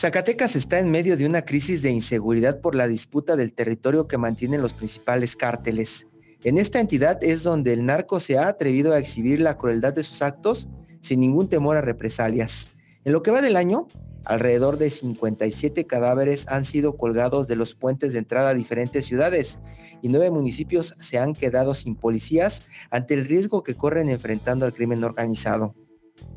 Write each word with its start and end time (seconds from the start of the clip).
Zacatecas 0.00 0.56
está 0.56 0.78
en 0.78 0.90
medio 0.90 1.18
de 1.18 1.26
una 1.26 1.42
crisis 1.42 1.82
de 1.82 1.90
inseguridad 1.90 2.62
por 2.62 2.74
la 2.74 2.88
disputa 2.88 3.36
del 3.36 3.52
territorio 3.52 4.08
que 4.08 4.16
mantienen 4.16 4.62
los 4.62 4.72
principales 4.72 5.36
cárteles. 5.36 6.08
En 6.42 6.56
esta 6.56 6.80
entidad 6.80 7.22
es 7.22 7.42
donde 7.42 7.74
el 7.74 7.84
narco 7.84 8.18
se 8.18 8.38
ha 8.38 8.48
atrevido 8.48 8.94
a 8.94 8.98
exhibir 8.98 9.42
la 9.42 9.58
crueldad 9.58 9.92
de 9.92 10.02
sus 10.02 10.22
actos 10.22 10.70
sin 11.02 11.20
ningún 11.20 11.50
temor 11.50 11.76
a 11.76 11.82
represalias. 11.82 12.78
En 13.04 13.12
lo 13.12 13.22
que 13.22 13.30
va 13.30 13.42
del 13.42 13.56
año, 13.56 13.88
alrededor 14.24 14.78
de 14.78 14.88
57 14.88 15.86
cadáveres 15.86 16.46
han 16.48 16.64
sido 16.64 16.96
colgados 16.96 17.46
de 17.46 17.56
los 17.56 17.74
puentes 17.74 18.14
de 18.14 18.20
entrada 18.20 18.48
a 18.48 18.54
diferentes 18.54 19.04
ciudades 19.04 19.58
y 20.00 20.08
nueve 20.08 20.30
municipios 20.30 20.94
se 20.98 21.18
han 21.18 21.34
quedado 21.34 21.74
sin 21.74 21.94
policías 21.94 22.70
ante 22.88 23.12
el 23.12 23.26
riesgo 23.26 23.62
que 23.62 23.74
corren 23.74 24.08
enfrentando 24.08 24.64
al 24.64 24.72
crimen 24.72 25.04
organizado. 25.04 25.74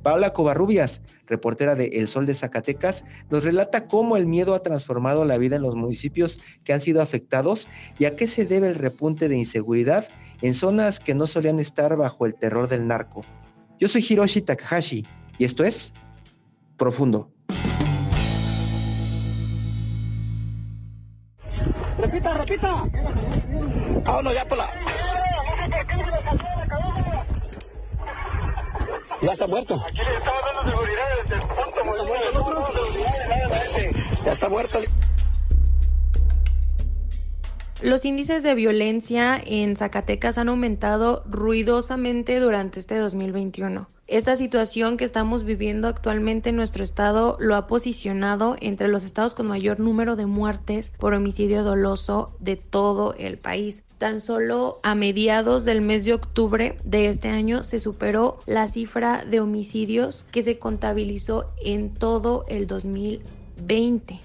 Paula 0.02 0.34
Covarrubias, 0.34 1.02
reportera 1.28 1.76
de 1.76 1.86
El 1.94 2.08
Sol 2.08 2.26
de 2.26 2.34
Zacatecas, 2.34 3.06
nos 3.30 3.44
relata 3.44 3.86
cómo 3.86 4.18
el 4.18 4.26
miedo 4.26 4.54
ha 4.54 4.64
transformado 4.64 5.26
la 5.26 5.38
vida 5.38 5.56
en 5.56 5.62
los 5.62 5.76
municipios 5.76 6.40
que 6.64 6.74
han 6.74 6.82
sido 6.82 7.02
afectados 7.02 7.68
y 7.98 8.06
a 8.06 8.16
qué 8.16 8.28
se 8.28 8.46
debe 8.46 8.68
el 8.68 8.76
repunte 8.76 9.30
de 9.30 9.38
inseguridad 9.38 10.08
en 10.42 10.54
zonas 10.54 11.00
que 11.00 11.16
no 11.16 11.26
solían 11.26 11.60
estar 11.60 11.96
bajo 11.96 12.26
el 12.26 12.36
terror 12.36 12.68
del 12.68 12.88
narco. 12.88 13.24
Yo 13.80 13.88
soy 13.88 14.06
Hiroshi 14.08 14.42
Takahashi 14.42 15.06
y 15.38 15.46
esto 15.46 15.64
es 15.64 15.94
Profundo. 16.78 17.32
Repita, 21.98 22.34
repita. 22.34 22.86
Vámonos 24.04 24.34
ya 24.34 24.46
por 24.46 24.58
la. 24.58 24.70
Ya 29.24 29.32
está 29.32 29.48
muerto. 29.48 29.76
Aquí 29.76 30.00
le 30.00 30.18
estamos 30.18 30.42
dando 30.46 30.72
seguridad 30.72 31.06
desde 31.24 31.36
el 31.36 31.42
punto 31.42 32.66
Ya 34.26 34.34
está 34.34 34.50
muerto. 34.50 34.80
Los 37.82 38.04
índices 38.04 38.44
de 38.44 38.54
violencia 38.54 39.42
en 39.46 39.78
Zacatecas 39.78 40.38
han 40.38 40.50
aumentado 40.50 41.24
ruidosamente 41.26 42.38
durante 42.40 42.82
este 42.82 42.98
2021. 42.98 43.88
Esta 44.08 44.36
situación 44.36 44.98
que 44.98 45.06
estamos 45.06 45.46
viviendo 45.46 45.88
actualmente 45.88 46.50
en 46.50 46.58
nuestro 46.58 46.84
estado 46.84 47.38
lo 47.40 47.56
ha 47.56 47.68
posicionado 47.68 48.58
entre 48.60 48.90
los 48.90 49.06
estados 49.06 49.36
con 49.36 49.48
mayor 49.48 49.80
número 49.80 50.18
de 50.18 50.26
muertes 50.26 50.90
por 50.98 51.14
homicidio 51.14 51.64
doloso 51.64 52.36
de 52.42 52.58
todo 52.58 53.16
el 53.18 53.38
país. 53.38 53.84
Tan 54.04 54.20
solo 54.20 54.82
a 54.84 54.96
mediados 54.96 55.64
del 55.64 55.80
mes 55.80 56.04
de 56.04 56.14
octubre 56.14 56.76
de 56.84 57.08
este 57.08 57.30
año 57.30 57.64
se 57.64 57.80
superó 57.80 58.38
la 58.46 58.68
cifra 58.68 59.24
de 59.24 59.40
homicidios 59.40 60.26
que 60.30 60.44
se 60.44 60.60
contabilizó 60.60 61.46
en 61.64 61.94
todo 61.94 62.44
el 62.50 62.68
2020 62.68 64.20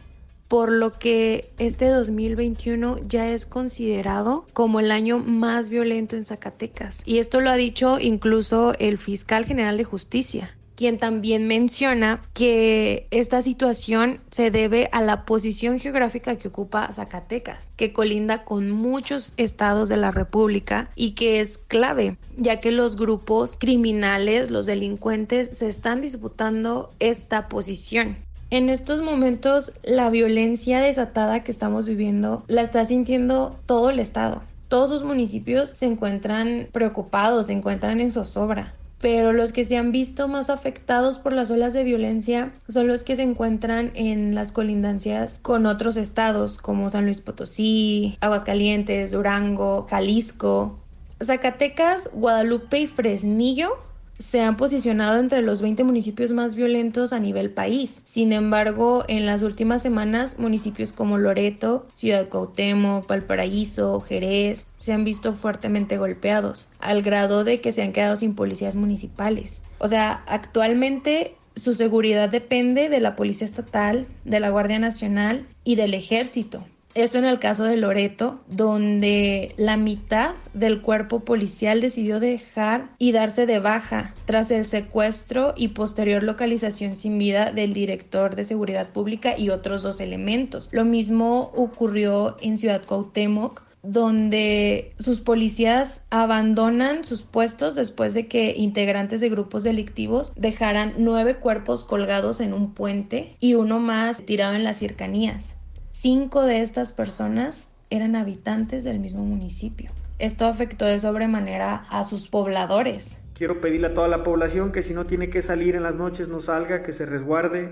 por 0.48 0.72
lo 0.72 0.98
que 0.98 1.53
este 1.58 1.86
2021 1.91 2.98
ya 3.06 3.30
es 3.30 3.47
considerado 3.47 4.47
como 4.53 4.80
el 4.80 4.91
año 4.91 5.20
más 5.20 5.70
violento 5.70 6.16
en 6.16 6.24
Zacatecas. 6.24 6.98
Y 7.04 7.19
esto 7.19 7.38
lo 7.38 7.50
ha 7.50 7.56
dicho 7.56 8.00
incluso 8.00 8.74
el 8.80 8.98
fiscal 8.98 9.44
general 9.44 9.76
de 9.76 9.84
justicia 9.84 10.57
quien 10.78 10.97
también 10.97 11.49
menciona 11.49 12.21
que 12.34 13.09
esta 13.11 13.43
situación 13.43 14.21
se 14.31 14.53
debe 14.53 14.89
a 14.93 15.03
la 15.03 15.25
posición 15.25 15.81
geográfica 15.81 16.37
que 16.37 16.47
ocupa 16.47 16.93
Zacatecas, 16.93 17.72
que 17.75 17.93
colinda 17.93 18.44
con 18.44 18.71
muchos 18.71 19.33
estados 19.37 19.89
de 19.89 19.97
la 19.97 20.12
República 20.12 20.89
y 20.94 21.16
que 21.16 21.41
es 21.41 21.59
clave, 21.59 22.16
ya 22.37 22.61
que 22.61 22.71
los 22.71 22.94
grupos 22.94 23.56
criminales, 23.59 24.53
los 24.53 24.66
delincuentes, 24.66 25.59
se 25.59 25.69
están 25.69 26.00
disputando 26.00 26.93
esta 27.00 27.49
posición. 27.49 28.16
En 28.50 28.69
estos 28.69 29.03
momentos 29.03 29.72
la 29.83 30.10
violencia 30.10 30.81
desatada 30.81 31.41
que 31.41 31.50
estamos 31.50 31.87
viviendo 31.87 32.45
la 32.47 32.62
está 32.62 32.84
sintiendo 32.84 33.59
todo 33.66 33.91
el 33.91 33.99
estado. 33.99 34.43
Todos 34.69 34.91
sus 34.91 35.03
municipios 35.03 35.71
se 35.71 35.87
encuentran 35.87 36.69
preocupados, 36.71 37.47
se 37.47 37.55
encuentran 37.55 38.00
en 38.00 38.12
zozobra 38.12 38.75
pero 39.00 39.32
los 39.32 39.53
que 39.53 39.64
se 39.64 39.76
han 39.76 39.92
visto 39.92 40.28
más 40.28 40.50
afectados 40.50 41.19
por 41.19 41.32
las 41.32 41.50
olas 41.50 41.72
de 41.72 41.84
violencia 41.84 42.53
son 42.69 42.88
los 42.88 43.04
que 43.04 43.16
se 43.16 43.22
encuentran 43.22 43.92
en 43.94 44.34
las 44.34 44.53
colindancias 44.53 45.38
con 45.42 45.66
otros 45.66 45.97
estados 45.97 46.59
como 46.59 46.88
San 46.88 47.04
Luis 47.04 47.20
Potosí, 47.20 48.16
Aguascalientes, 48.20 49.12
Durango, 49.12 49.86
Jalisco. 49.88 50.78
Zacatecas, 51.20 52.09
Guadalupe 52.12 52.81
y 52.81 52.86
Fresnillo 52.86 53.70
se 54.19 54.41
han 54.41 54.56
posicionado 54.56 55.19
entre 55.19 55.42
los 55.42 55.62
20 55.62 55.84
municipios 55.84 56.32
más 56.32 56.54
violentos 56.54 57.12
a 57.12 57.20
nivel 57.20 57.50
país. 57.50 58.03
Sin 58.04 58.32
embargo, 58.32 59.04
en 59.06 59.26
las 59.26 59.42
últimas 59.42 59.80
semanas, 59.80 60.38
municipios 60.38 60.92
como 60.92 61.19
Loreto, 61.19 61.86
Ciudad 61.94 62.28
Cuauhtémoc, 62.28 63.06
Valparaíso, 63.06 64.00
Jerez, 64.00 64.66
se 64.88 64.94
han 64.94 65.04
visto 65.04 65.34
fuertemente 65.34 65.99
golpeados, 65.99 66.69
al 66.78 67.03
grado 67.03 67.44
de 67.44 67.60
que 67.60 67.72
se 67.72 67.82
han 67.82 67.93
quedado 67.93 68.16
sin 68.16 68.34
policías 68.34 68.75
municipales. 68.75 69.60
O 69.76 69.87
sea, 69.87 70.22
actualmente 70.26 71.34
su 71.56 71.75
seguridad 71.75 72.31
depende 72.31 72.88
de 72.88 72.98
la 72.98 73.15
Policía 73.15 73.44
Estatal, 73.44 74.06
de 74.25 74.41
la 74.41 74.48
Guardia 74.48 74.78
Nacional 74.78 75.44
y 75.62 75.75
del 75.75 75.93
Ejército. 75.93 76.65
Esto 76.94 77.19
en 77.19 77.27
el 77.27 77.38
caso 77.38 77.65
de 77.65 77.77
Loreto, 77.77 78.41
donde 78.48 79.53
la 79.59 79.77
mitad 79.77 80.34
del 80.54 80.81
cuerpo 80.81 81.21
policial 81.21 81.82
decidió 81.82 82.19
dejar 82.19 82.88
y 82.97 83.12
darse 83.12 83.44
de 83.44 83.59
baja 83.59 84.15
tras 84.25 84.50
el 84.50 84.65
secuestro 84.65 85.53
y 85.54 85.69
posterior 85.69 86.22
localización 86.22 86.97
sin 86.97 87.19
vida 87.19 87.53
del 87.53 87.75
director 87.75 88.37
de 88.37 88.44
seguridad 88.44 88.88
pública 88.88 89.37
y 89.37 89.50
otros 89.50 89.82
dos 89.82 90.00
elementos. 90.00 90.71
Lo 90.72 90.87
mismo 90.87 91.53
ocurrió 91.54 92.38
en 92.41 92.56
Ciudad 92.56 92.82
Cuauhtémoc, 92.87 93.67
donde 93.83 94.93
sus 94.99 95.21
policías 95.21 96.00
abandonan 96.11 97.05
sus 97.05 97.22
puestos 97.22 97.75
después 97.75 98.15
de 98.15 98.27
que 98.27 98.55
integrantes 98.56 99.21
de 99.21 99.28
grupos 99.28 99.62
delictivos 99.62 100.33
dejaran 100.37 100.94
nueve 100.99 101.37
cuerpos 101.37 101.84
colgados 101.84 102.41
en 102.41 102.53
un 102.53 102.75
puente 102.75 103.37
y 103.41 103.55
uno 103.55 103.78
más 103.78 104.22
tirado 104.22 104.55
en 104.55 104.65
las 104.65 104.78
cercanías. 104.78 105.55
Cinco 105.93 106.43
de 106.43 106.62
estas 106.62 106.93
personas 106.93 107.71
eran 107.91 108.16
habitantes 108.16 108.84
del 108.84 109.00
mismo 109.00 109.25
municipio. 109.25 109.91
Esto 110.19 110.47
afectó 110.47 110.84
de 110.84 110.99
sobremanera 110.99 111.87
a 111.91 112.05
sus 112.05 112.28
pobladores. 112.28 113.19
Quiero 113.34 113.60
pedirle 113.60 113.89
a 113.89 113.95
toda 113.95 114.09
la 114.09 114.25
población 114.25 114.72
que 114.72 114.83
si 114.83 114.93
no 114.95 115.05
tiene 115.05 115.31
que 115.31 115.43
salir 115.43 115.77
en 115.77 115.84
las 115.84 115.95
noches 115.95 116.28
no 116.28 116.41
salga, 116.41 116.83
que 116.83 116.93
se 116.93 117.06
resguarde, 117.06 117.71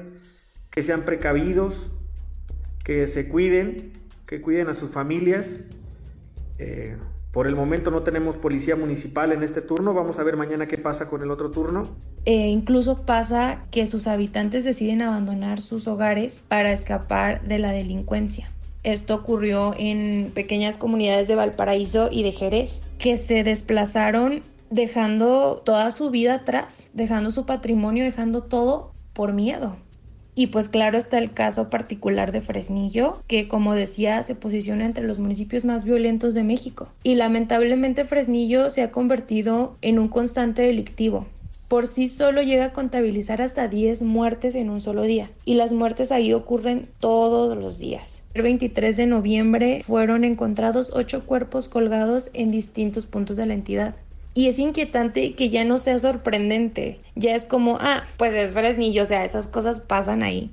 que 0.71 0.85
sean 0.85 1.05
precavidos, 1.05 1.89
que 2.85 3.09
se 3.09 3.29
cuiden, 3.29 3.93
que 4.27 4.41
cuiden 4.41 4.69
a 4.69 4.75
sus 4.75 4.91
familias. 4.91 5.57
Eh, 6.59 6.97
por 7.33 7.47
el 7.47 7.55
momento 7.55 7.91
no 7.91 8.03
tenemos 8.03 8.37
policía 8.37 8.77
municipal 8.77 9.31
en 9.31 9.43
este 9.43 9.61
turno, 9.61 9.93
vamos 9.93 10.19
a 10.19 10.23
ver 10.23 10.39
mañana 10.39 10.67
qué 10.67 10.79
pasa 10.79 11.09
con 11.09 11.23
el 11.23 11.31
otro 11.31 11.51
turno. 11.51 11.87
E 12.25 12.49
incluso 12.49 13.05
pasa 13.05 13.63
que 13.71 13.87
sus 13.87 14.07
habitantes 14.07 14.65
deciden 14.65 15.03
abandonar 15.03 15.61
sus 15.61 15.87
hogares 15.87 16.43
para 16.49 16.73
escapar 16.73 17.43
de 17.43 17.59
la 17.59 17.73
delincuencia. 17.73 18.51
Esto 18.85 19.17
ocurrió 19.17 19.75
en 19.77 20.31
pequeñas 20.33 20.79
comunidades 20.79 21.29
de 21.29 21.35
Valparaíso 21.35 22.09
y 22.11 22.23
de 22.23 22.33
Jerez, 22.33 22.81
que 22.99 23.19
se 23.19 23.45
desplazaron 23.45 24.43
dejando 24.71 25.61
toda 25.65 25.91
su 25.91 26.11
vida 26.11 26.37
atrás, 26.37 26.89
dejando 26.95 27.31
su 27.31 27.47
patrimonio, 27.47 28.05
dejando 28.05 28.45
todo 28.45 28.93
por 29.13 29.33
miedo. 29.33 29.77
Y 30.39 30.49
pues 30.49 30.69
claro 30.69 30.99
está 30.99 31.17
el 31.17 31.33
caso 31.33 31.71
particular 31.71 32.31
de 32.31 32.43
Fresnillo, 32.43 33.23
que 33.27 33.49
como 33.49 33.75
decía 33.75 34.23
se 34.23 34.35
posiciona 34.35 34.85
entre 34.85 35.07
los 35.07 35.19
municipios 35.19 35.65
más 35.65 35.85
violentos 35.85 36.35
de 36.35 36.45
México. 36.45 36.89
Y 37.03 37.15
lamentablemente 37.15 38.05
Fresnillo 38.05 38.69
se 38.69 38.83
ha 38.83 38.93
convertido 38.93 39.79
en 39.81 39.99
un 39.99 40.09
constante 40.09 40.61
delictivo. 40.63 41.27
por 41.69 41.87
sí 41.87 42.09
solo 42.09 42.43
llega 42.43 42.67
a 42.67 42.73
contabilizar 42.73 43.43
hasta 43.43 43.69
10 43.69 44.03
muertes 44.03 44.55
en 44.55 44.71
un 44.71 44.81
solo 44.81 45.03
día. 45.03 45.31
Y 45.45 45.55
las 45.55 45.73
muertes 45.73 46.13
ahí 46.13 46.33
ocurren 46.33 46.89
todos 47.01 47.57
los 47.57 47.79
días. 47.79 48.23
El 48.35 48.43
23 48.43 48.97
de 48.97 49.07
noviembre 49.07 49.83
fueron 49.85 50.25
encontrados 50.25 50.93
8 50.95 51.23
cuerpos 51.27 51.69
colgados 51.69 52.31
en 52.35 52.51
distintos 52.51 53.07
puntos 53.07 53.37
de 53.37 53.47
la 53.47 53.55
entidad. 53.55 53.97
Y 54.37 54.49
es 54.49 54.59
inquietante 54.59 55.35
que 55.35 55.49
ya 55.49 55.65
no 55.65 55.79
sea 55.79 55.99
sorprendente. 55.99 57.01
Ya 57.15 57.35
es 57.35 57.47
como, 57.47 57.79
ah, 57.81 58.05
pues 58.19 58.35
es 58.35 58.53
Fresnillo, 58.53 59.05
o 59.05 59.07
sea, 59.07 59.25
esas 59.25 59.49
cosas 59.49 59.81
pasan 59.81 60.23
ahí. 60.23 60.51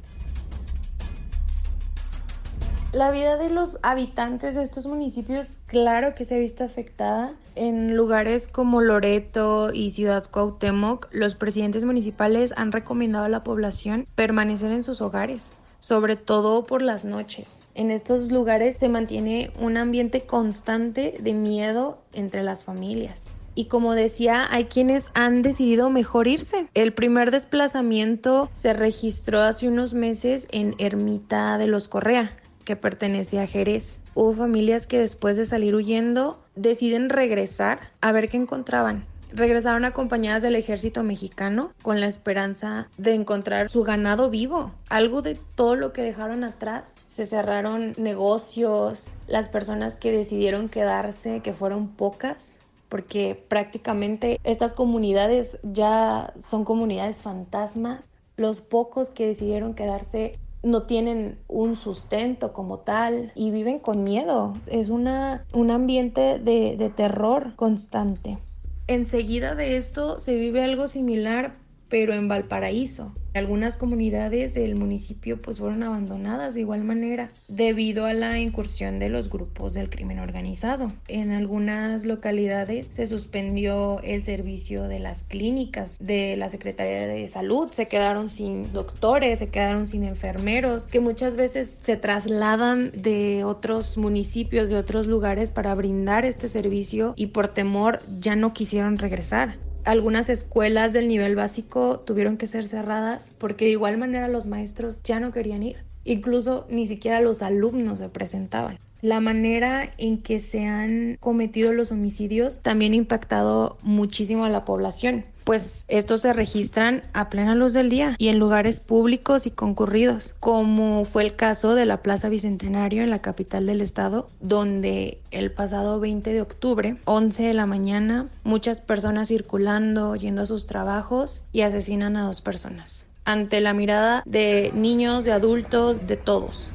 La 2.94 3.12
vida 3.12 3.36
de 3.36 3.50
los 3.50 3.80
habitantes 3.84 4.56
de 4.56 4.64
estos 4.64 4.86
municipios, 4.86 5.56
claro 5.66 6.16
que 6.16 6.24
se 6.24 6.36
ha 6.36 6.38
visto 6.38 6.64
afectada. 6.64 7.34
En 7.56 7.98
lugares 7.98 8.48
como 8.48 8.80
Loreto 8.80 9.74
y 9.74 9.92
Ciudad 9.92 10.30
Cuauhtémoc, 10.32 11.10
los 11.12 11.36
presidentes 11.36 11.84
municipales 11.84 12.54
han 12.56 12.72
recomendado 12.72 13.26
a 13.26 13.30
la 13.30 13.42
población 13.42 14.06
permanecer 14.16 14.72
en 14.72 14.86
sus 14.86 15.02
hogares, 15.02 15.52
sobre 15.82 16.16
todo 16.16 16.64
por 16.64 16.82
las 16.82 17.04
noches. 17.04 17.60
En 17.76 17.92
estos 17.92 18.32
lugares 18.32 18.78
se 18.78 18.88
mantiene 18.88 19.52
un 19.60 19.76
ambiente 19.76 20.22
constante 20.22 21.16
de 21.20 21.34
miedo 21.34 21.98
entre 22.14 22.44
las 22.44 22.64
familias. 22.64 23.26
Y 23.56 23.66
como 23.66 23.94
decía, 23.94 24.48
hay 24.50 24.66
quienes 24.66 25.12
han 25.14 25.42
decidido 25.42 25.90
mejor 25.90 26.28
irse. 26.28 26.68
El 26.74 26.94
primer 26.94 27.32
desplazamiento 27.32 28.50
se 28.60 28.74
registró 28.74 29.42
hace 29.42 29.68
unos 29.68 29.94
meses 29.94 30.48
en 30.52 30.76
Ermita 30.80 31.58
de 31.58 31.68
los 31.68 31.88
Correa, 31.88 32.36
que 32.66 32.76
pertenece 32.76 33.40
a 33.40 33.48
Jerez. 33.48 34.00
Hubo 34.16 34.34
familias 34.34 34.88
que 34.88 35.00
después 35.00 35.38
de 35.38 35.46
salir 35.46 35.76
huyendo 35.76 36.44
deciden 36.56 37.10
regresar 37.10 37.80
a 38.02 38.12
ver 38.12 38.30
qué 38.30 38.38
encontraban. 38.38 39.06
Regresaron 39.34 39.84
acompañadas 39.84 40.44
del 40.44 40.56
ejército 40.56 41.02
mexicano 41.02 41.72
con 41.82 42.00
la 42.00 42.06
esperanza 42.06 42.88
de 43.00 43.16
encontrar 43.16 43.72
su 43.72 43.82
ganado 43.82 44.30
vivo, 44.30 44.72
algo 44.90 45.24
de 45.24 45.40
todo 45.56 45.76
lo 45.76 45.92
que 45.92 46.04
dejaron 46.04 46.44
atrás. 46.44 46.94
Se 47.10 47.26
cerraron 47.26 47.94
negocios, 47.98 49.12
las 49.28 49.48
personas 49.48 49.98
que 49.98 50.12
decidieron 50.12 50.70
quedarse, 50.70 51.40
que 51.40 51.52
fueron 51.52 51.88
pocas, 51.88 52.54
porque 52.94 53.36
prácticamente 53.48 54.40
estas 54.44 54.74
comunidades 54.74 55.57
ya 55.63 56.31
son 56.44 56.63
comunidades 56.63 57.24
fantasmas. 57.24 58.12
Los 58.38 58.62
pocos 58.62 59.10
que 59.10 59.25
decidieron 59.25 59.74
quedarse 59.74 60.38
no 60.62 60.84
tienen 60.84 61.40
un 61.48 61.75
sustento 61.75 62.54
como 62.54 62.81
tal 62.81 63.31
y 63.34 63.50
viven 63.50 63.80
con 63.80 64.04
miedo. 64.04 64.54
Es 64.68 64.90
una, 64.90 65.44
un 65.54 65.72
ambiente 65.72 66.38
de, 66.38 66.78
de 66.78 66.90
terror 66.92 67.56
constante. 67.56 68.38
Enseguida 68.86 69.56
de 69.56 69.78
esto 69.78 70.19
se 70.19 70.36
vive 70.36 70.62
algo 70.62 70.88
similar 70.88 71.56
pero 71.94 72.16
en 72.16 72.28
Valparaíso. 72.28 73.12
Algunas 73.36 73.78
comunidades 73.78 74.56
del 74.56 74.74
municipio 74.74 75.40
pues 75.40 75.60
fueron 75.60 75.84
abandonadas 75.84 76.56
de 76.56 76.62
igual 76.62 76.84
manera 76.84 77.30
debido 77.48 78.06
a 78.06 78.13
la 78.13 78.40
incursión 78.40 78.98
de 78.98 79.10
los 79.10 79.30
grupos 79.30 79.75
del 79.75 79.92
crimen 79.92 80.18
organizado. 80.18 80.92
En 81.07 81.30
algunas 81.30 82.04
localidades 82.04 82.88
se 82.90 83.06
suspendió 83.06 84.00
el 84.01 84.24
servicio 84.24 84.88
de 84.88 84.98
las 84.98 85.22
clínicas 85.22 86.00
de 86.00 86.36
la 86.36 86.50
Secretaría 86.50 87.06
de 87.06 87.28
Salud, 87.28 87.69
se 87.72 87.88
quedaron 87.88 88.28
sin 88.28 88.74
doctores, 88.74 89.38
se 89.38 89.50
quedaron 89.50 89.86
sin 89.86 90.04
enfermeros, 90.04 90.88
que 90.88 91.00
muchas 91.00 91.36
veces 91.36 91.80
se 91.84 91.96
trasladan 91.96 92.92
de 92.96 93.44
otros 93.44 94.00
municipios, 94.00 94.69
de 94.69 94.78
otros 94.78 95.06
lugares 95.06 95.51
para 95.51 95.75
brindar 95.75 96.25
este 96.25 96.48
servicio 96.48 97.13
y 97.16 97.28
por 97.28 97.50
temor 97.50 98.00
ya 98.19 98.36
no 98.36 98.51
quisieron 98.51 98.98
regresar 98.98 99.57
algunas 99.86 100.30
escuelas 100.30 100.94
del 100.94 101.08
nivel 101.08 101.36
básico 101.36 102.00
tuvieron 102.00 102.38
que 102.38 102.48
ser 102.48 102.68
cerradas 102.68 103.34
porque 103.38 103.66
de 103.66 103.72
igual 103.72 103.98
manera 103.98 104.28
los 104.28 104.48
maestros 104.48 105.04
ya 105.04 105.20
no 105.20 105.32
querían 105.32 105.64
ir. 105.64 105.78
Incluso 106.06 106.66
ni 106.70 106.88
siquiera 106.88 107.22
los 107.22 107.42
alumnos 107.42 108.00
se 108.00 108.10
presentaban. 108.10 108.78
La 109.02 109.20
manera 109.20 109.92
en 109.98 110.22
que 110.22 110.40
se 110.40 110.66
han 110.66 111.18
cometido 111.20 111.74
los 111.74 111.92
homicidios 111.92 112.62
también 112.62 112.94
ha 112.94 112.98
impactado 112.98 113.78
muchísimo 113.84 114.46
a 114.46 114.50
la 114.50 114.64
población 114.66 115.26
pues 115.44 115.86
estos 115.88 116.22
se 116.22 116.34
registran 116.34 117.04
a 117.13 117.30
plena 117.30 117.56
luz 117.56 117.74
del 117.74 117.90
día 117.90 118.16
y 118.18 118.30
en 118.30 118.40
lugares 118.40 118.80
públicos 118.80 119.45
y 119.45 119.51
concurridos, 119.51 120.36
como 120.40 121.06
fue 121.06 121.24
el 121.24 121.36
caso 121.36 121.75
de 121.75 121.86
la 121.86 121.98
Plaza 121.98 122.30
Bicentenario 122.30 123.04
en 123.04 123.10
la 123.10 123.19
capital 123.19 123.66
del 123.66 123.81
estado, 123.81 124.30
donde 124.40 125.19
el 125.31 125.51
pasado 125.51 126.00
20 126.00 126.34
de 126.34 126.42
octubre, 126.42 126.98
11 127.06 127.44
de 127.44 127.54
la 127.54 127.66
mañana, 127.66 128.28
muchas 128.44 128.81
personas 128.81 129.28
circulando, 129.28 130.16
yendo 130.16 130.44
a 130.44 130.45
sus 130.45 130.66
trabajos 130.66 131.44
y 131.51 131.62
asesinan 131.62 132.18
a 132.18 132.25
dos 132.25 132.42
personas. 132.42 133.06
Ante 133.25 133.62
la 133.62 133.74
mirada 133.74 134.24
de 134.25 134.72
niños, 134.74 135.24
de 135.24 135.31
adultos, 135.31 136.07
de 136.07 136.18
todos. 136.18 136.72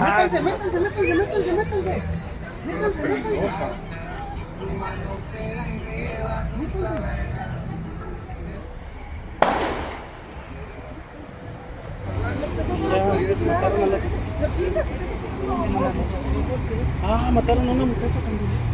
Métanse, 0.00 0.42
métanse, 0.42 0.80
métanse, 0.80 1.14
métanse, 1.14 1.52
métanse. 1.52 2.02
Métanse, 2.66 3.02
métanse. 3.02 3.92
Ah, 17.02 17.30
mataron 17.32 17.68
a 17.68 17.72
una 17.72 17.86
muchacha 17.86 18.20
también. 18.20 18.72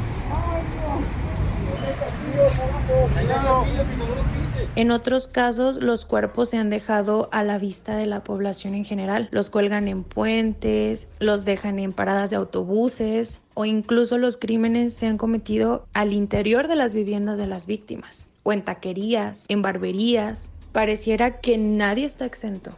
En 4.77 4.91
otros 4.91 5.27
casos, 5.27 5.83
los 5.83 6.05
cuerpos 6.05 6.51
se 6.51 6.57
han 6.57 6.71
dejado 6.71 7.29
a 7.33 7.43
la 7.43 7.59
vista 7.59 7.97
de 7.97 8.07
la 8.07 8.23
población 8.23 8.75
en 8.75 8.85
general. 8.85 9.29
Los 9.33 9.51
cuelgan 9.51 9.89
en 9.89 10.05
puentes, 10.05 11.09
los 11.19 11.45
dejan 11.45 11.79
en 11.79 11.93
paradas 11.93 12.31
de 12.31 12.37
autobuses 12.37 13.41
o 13.55 13.65
incluso 13.65 14.19
los 14.19 14.37
crímenes 14.37 14.95
se 14.95 15.07
han 15.07 15.19
cometido 15.19 15.87
al 15.95 16.13
interior 16.13 16.69
de 16.69 16.77
las 16.77 16.95
viviendas 16.95 17.39
de 17.39 17.47
las 17.47 17.67
víctimas, 17.67 18.29
o 18.45 18.53
en 18.53 18.63
taquerías, 18.63 19.47
en 19.49 19.63
barberías. 19.63 20.49
Pareciera 20.73 21.41
que 21.41 21.59
nadie 21.59 22.07
está 22.07 22.25
exento 22.25 22.73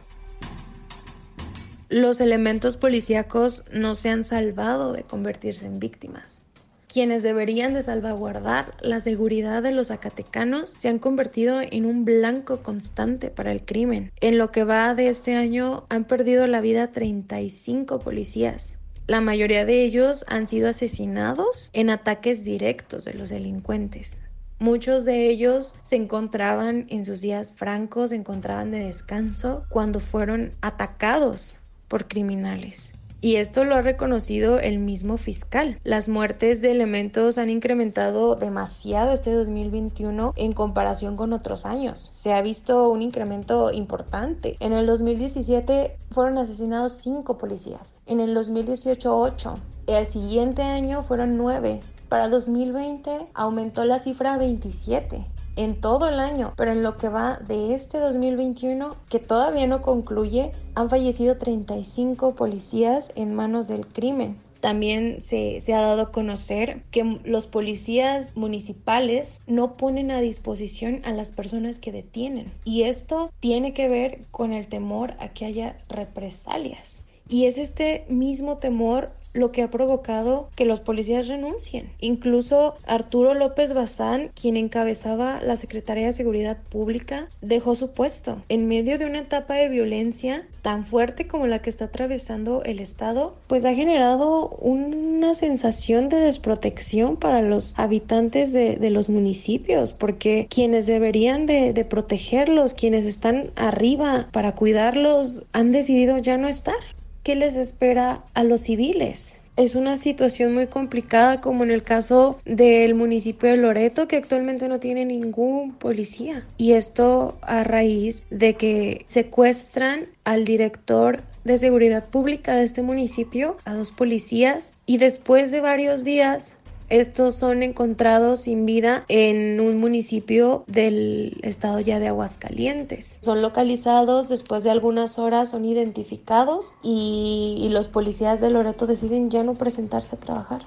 los 1.91 2.21
elementos 2.21 2.77
policíacos 2.77 3.65
no 3.73 3.95
se 3.95 4.09
han 4.09 4.23
salvado 4.23 4.93
de 4.93 5.03
convertirse 5.03 5.65
en 5.65 5.79
víctimas. 5.79 6.45
Quienes 6.87 7.21
deberían 7.21 7.73
de 7.73 7.83
salvaguardar 7.83 8.73
la 8.79 9.01
seguridad 9.01 9.61
de 9.61 9.71
los 9.71 9.87
zacatecanos 9.87 10.69
se 10.69 10.87
han 10.87 10.99
convertido 10.99 11.59
en 11.59 11.85
un 11.85 12.05
blanco 12.05 12.63
constante 12.63 13.29
para 13.29 13.51
el 13.51 13.65
crimen. 13.65 14.09
En 14.21 14.37
lo 14.37 14.53
que 14.53 14.63
va 14.63 14.95
de 14.95 15.09
este 15.09 15.35
año 15.35 15.85
han 15.89 16.05
perdido 16.05 16.47
la 16.47 16.61
vida 16.61 16.93
35 16.93 17.99
policías. 17.99 18.77
La 19.05 19.19
mayoría 19.19 19.65
de 19.65 19.83
ellos 19.83 20.23
han 20.29 20.47
sido 20.47 20.69
asesinados 20.69 21.71
en 21.73 21.89
ataques 21.89 22.45
directos 22.45 23.03
de 23.03 23.15
los 23.15 23.29
delincuentes. 23.31 24.21
Muchos 24.59 25.03
de 25.03 25.27
ellos 25.27 25.75
se 25.83 25.97
encontraban 25.97 26.85
en 26.87 27.03
sus 27.03 27.19
días 27.19 27.57
francos, 27.57 28.11
se 28.11 28.15
encontraban 28.15 28.71
de 28.71 28.79
descanso 28.79 29.65
cuando 29.69 29.99
fueron 29.99 30.51
atacados 30.61 31.57
por 31.91 32.07
criminales. 32.07 32.93
Y 33.19 33.35
esto 33.35 33.65
lo 33.65 33.75
ha 33.75 33.81
reconocido 33.81 34.59
el 34.59 34.79
mismo 34.79 35.17
fiscal. 35.17 35.77
Las 35.83 36.07
muertes 36.07 36.61
de 36.61 36.71
elementos 36.71 37.37
han 37.37 37.49
incrementado 37.49 38.35
demasiado 38.35 39.11
este 39.11 39.31
2021 39.31 40.33
en 40.37 40.53
comparación 40.53 41.17
con 41.17 41.33
otros 41.33 41.65
años. 41.65 42.09
Se 42.13 42.33
ha 42.33 42.41
visto 42.41 42.89
un 42.89 43.01
incremento 43.01 43.71
importante. 43.71 44.55
En 44.59 44.71
el 44.73 44.87
2017 44.87 45.97
fueron 46.11 46.37
asesinados 46.37 46.93
5 47.03 47.37
policías. 47.37 47.93
En 48.07 48.21
el 48.21 48.33
2018 48.33 49.19
8. 49.19 49.53
El 49.87 50.07
siguiente 50.07 50.63
año 50.63 51.03
fueron 51.03 51.37
9. 51.37 51.81
Para 52.07 52.29
2020 52.29 53.27
aumentó 53.33 53.83
la 53.83 53.99
cifra 53.99 54.33
a 54.33 54.37
27 54.37 55.25
en 55.55 55.79
todo 55.79 56.07
el 56.07 56.19
año, 56.19 56.53
pero 56.55 56.71
en 56.71 56.83
lo 56.83 56.97
que 56.97 57.09
va 57.09 57.37
de 57.37 57.75
este 57.75 57.99
2021, 57.99 58.95
que 59.09 59.19
todavía 59.19 59.67
no 59.67 59.81
concluye, 59.81 60.51
han 60.75 60.89
fallecido 60.89 61.37
35 61.37 62.35
policías 62.35 63.11
en 63.15 63.35
manos 63.35 63.67
del 63.67 63.85
crimen. 63.85 64.37
También 64.61 65.23
se, 65.23 65.59
se, 65.61 65.73
ha 65.73 65.81
dado 65.81 66.03
a 66.03 66.11
conocer 66.11 66.83
que 66.91 67.19
los 67.23 67.47
policías 67.47 68.35
municipales 68.37 69.41
no 69.47 69.75
ponen 69.75 70.11
a 70.11 70.21
disposición 70.21 71.01
a 71.03 71.11
las 71.11 71.31
personas 71.31 71.79
que 71.79 71.91
detienen. 71.91 72.45
Y 72.63 72.83
esto 72.83 73.31
tiene 73.39 73.73
que 73.73 73.89
ver 73.89 74.21
con 74.29 74.53
el 74.53 74.67
temor 74.67 75.15
a 75.19 75.29
que 75.29 75.45
haya 75.45 75.77
represalias. 75.89 77.03
Y 77.31 77.45
es 77.45 77.57
este 77.57 78.03
mismo 78.09 78.57
temor 78.57 79.09
lo 79.33 79.53
que 79.53 79.61
ha 79.61 79.71
provocado 79.71 80.49
que 80.55 80.65
los 80.65 80.81
policías 80.81 81.29
renuncien. 81.29 81.89
Incluso 82.01 82.75
Arturo 82.85 83.33
López 83.33 83.73
Bazán, 83.73 84.29
quien 84.35 84.57
encabezaba 84.57 85.39
la 85.41 85.55
Secretaría 85.55 86.07
de 86.07 86.13
Seguridad 86.13 86.57
Pública, 86.69 87.29
dejó 87.41 87.75
su 87.75 87.91
puesto 87.91 88.41
en 88.49 88.67
medio 88.67 88.97
de 88.97 89.05
una 89.05 89.19
etapa 89.19 89.53
de 89.53 89.69
violencia 89.69 90.45
tan 90.61 90.85
fuerte 90.85 91.25
como 91.25 91.47
la 91.47 91.61
que 91.61 91.69
está 91.69 91.85
atravesando 91.85 92.63
el 92.63 92.81
Estado, 92.81 93.33
pues 93.47 93.63
ha 93.63 93.73
generado 93.73 94.49
una 94.49 95.33
sensación 95.33 96.09
de 96.09 96.17
desprotección 96.17 97.15
para 97.15 97.41
los 97.41 97.73
habitantes 97.77 98.51
de, 98.51 98.89
los 98.91 99.07
municipios, 99.07 99.93
porque 99.93 100.47
quienes 100.49 100.85
deberían 100.85 101.45
de, 101.45 101.71
de 101.71 101.85
protegerlos, 101.85 102.73
quienes 102.73 103.05
están 103.05 103.51
arriba 103.55 104.27
para 104.33 104.53
cuidarlos, 104.53 105.45
han 105.53 105.71
decidido 105.71 106.17
ya 106.17 106.37
no 106.37 106.49
estar. 106.49 106.75
¿Qué 107.23 107.35
les 107.35 107.55
espera 107.55 108.23
a 108.33 108.43
los 108.43 108.61
civiles? 108.61 109.37
Es 109.57 109.75
una 109.75 109.97
situación 109.97 110.53
muy 110.53 110.67
complicada 110.67 111.41
como 111.41 111.63
en 111.63 111.71
el 111.71 111.83
caso 111.83 112.39
del 112.45 112.95
municipio 112.95 113.49
de 113.49 113.57
Loreto 113.57 114.07
que 114.07 114.15
actualmente 114.15 114.67
no 114.67 114.79
tiene 114.79 115.05
ningún 115.05 115.73
policía. 115.73 116.45
Y 116.57 116.71
esto 116.71 117.37
a 117.41 117.63
raíz 117.63 118.23
de 118.29 118.55
que 118.55 119.05
secuestran 119.07 120.05
al 120.23 120.45
director 120.45 121.21
de 121.43 121.57
seguridad 121.57 122.07
pública 122.09 122.55
de 122.55 122.63
este 122.63 122.81
municipio, 122.81 123.57
a 123.65 123.73
dos 123.73 123.91
policías, 123.91 124.71
y 124.85 124.97
después 124.97 125.51
de 125.51 125.59
varios 125.59 126.03
días 126.03 126.55
estos 126.91 127.35
son 127.35 127.63
encontrados 127.63 128.41
sin 128.41 128.65
vida 128.65 129.05
en 129.07 129.61
un 129.61 129.79
municipio 129.79 130.65
del 130.67 131.39
estado 131.41 131.79
ya 131.79 131.99
de 131.99 132.09
Aguascalientes. 132.09 133.17
Son 133.21 133.41
localizados 133.41 134.27
después 134.27 134.65
de 134.65 134.71
algunas 134.71 135.17
horas, 135.17 135.51
son 135.51 135.63
identificados 135.63 136.75
y, 136.83 137.69
los 137.71 137.87
policías 137.87 138.41
de 138.41 138.49
Loreto 138.49 138.87
deciden 138.87 139.29
ya 139.29 139.41
no 139.43 139.53
presentarse 139.53 140.17
a 140.17 140.19
trabajar. 140.19 140.65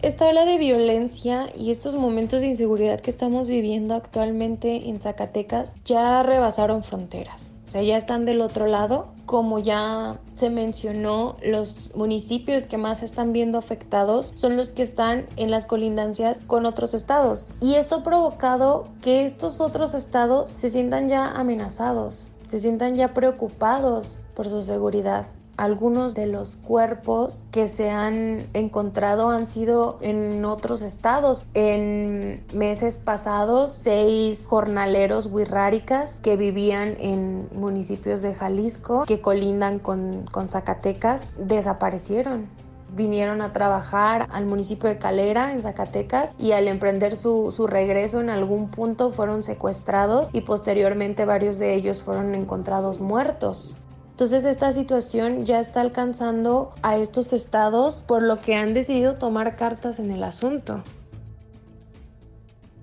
Esta 0.00 0.26
ola 0.26 0.46
de 0.46 0.56
violencia 0.56 1.52
y 1.54 1.70
estos 1.70 1.94
momentos 1.94 2.40
de 2.40 2.48
inseguridad 2.48 3.00
que 3.00 3.10
estamos 3.10 3.46
viviendo 3.46 3.94
actualmente 3.94 4.88
en 4.88 5.02
Zacatecas 5.02 5.74
ya 5.84 6.22
rebasaron 6.22 6.82
fronteras. 6.82 7.54
O 7.70 7.72
sea, 7.72 7.84
ya 7.84 7.96
están 7.96 8.24
del 8.24 8.40
otro 8.40 8.66
lado. 8.66 9.12
Como 9.26 9.60
ya 9.60 10.18
se 10.34 10.50
mencionó, 10.50 11.36
los 11.40 11.94
municipios 11.94 12.64
que 12.64 12.78
más 12.78 13.04
están 13.04 13.32
viendo 13.32 13.58
afectados 13.58 14.32
son 14.34 14.56
los 14.56 14.72
que 14.72 14.82
están 14.82 15.26
en 15.36 15.52
las 15.52 15.68
colindancias 15.68 16.40
con 16.48 16.66
otros 16.66 16.94
estados. 16.94 17.54
Y 17.60 17.76
esto 17.76 17.98
ha 17.98 18.02
provocado 18.02 18.88
que 19.02 19.24
estos 19.24 19.60
otros 19.60 19.94
estados 19.94 20.56
se 20.58 20.68
sientan 20.68 21.08
ya 21.08 21.30
amenazados, 21.30 22.32
se 22.48 22.58
sientan 22.58 22.96
ya 22.96 23.14
preocupados 23.14 24.18
por 24.34 24.50
su 24.50 24.62
seguridad. 24.62 25.26
Algunos 25.60 26.14
de 26.14 26.26
los 26.26 26.56
cuerpos 26.56 27.46
que 27.50 27.68
se 27.68 27.90
han 27.90 28.46
encontrado 28.54 29.28
han 29.28 29.46
sido 29.46 29.98
en 30.00 30.42
otros 30.46 30.80
estados. 30.80 31.44
En 31.52 32.42
meses 32.54 32.96
pasados, 32.96 33.70
seis 33.70 34.46
jornaleros 34.46 35.26
huirráricas 35.26 36.22
que 36.22 36.38
vivían 36.38 36.94
en 36.98 37.46
municipios 37.52 38.22
de 38.22 38.32
Jalisco, 38.32 39.04
que 39.04 39.20
colindan 39.20 39.80
con, 39.80 40.24
con 40.32 40.48
Zacatecas, 40.48 41.28
desaparecieron 41.36 42.48
vinieron 42.96 43.40
a 43.40 43.52
trabajar 43.52 44.28
al 44.32 44.46
municipio 44.46 44.88
de 44.88 44.98
Calera, 44.98 45.52
en 45.52 45.62
Zacatecas, 45.62 46.34
y 46.38 46.52
al 46.52 46.68
emprender 46.68 47.14
su, 47.14 47.52
su, 47.52 47.68
regreso 47.68 48.20
en 48.20 48.30
algún 48.30 48.68
punto 48.68 49.12
fueron 49.12 49.44
secuestrados 49.44 50.28
y 50.32 50.40
posteriormente 50.40 51.24
varios 51.24 51.58
de 51.58 51.74
ellos 51.74 52.02
fueron 52.02 52.34
encontrados 52.34 53.00
muertos. 53.00 53.76
Entonces 54.20 54.44
esta 54.44 54.74
situación 54.74 55.46
ya 55.46 55.60
está 55.60 55.80
alcanzando 55.80 56.74
a 56.82 56.98
estos 56.98 57.32
estados 57.32 58.04
por 58.06 58.22
lo 58.22 58.42
que 58.42 58.54
han 58.54 58.74
decidido 58.74 59.14
tomar 59.14 59.56
cartas 59.56 59.98
en 59.98 60.10
el 60.10 60.22
asunto. 60.24 60.82